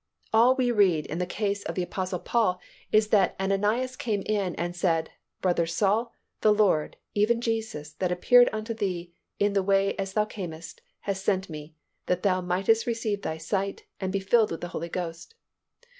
[0.33, 2.59] All we read in the case of the Apostle Paul
[2.91, 8.49] is that Ananias came in and said, "Brother Saul, the Lord, even Jesus, that appeared
[8.51, 11.75] unto thee in the way as thou camest, hath sent me,
[12.07, 15.35] that thou mightest receive thy sight, and be filled with the Holy Ghost."